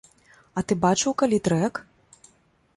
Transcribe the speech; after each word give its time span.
А 0.61 0.63
ты 0.69 0.77
бачыў 0.85 1.11
калі 1.21 1.37
трэк? 1.49 1.73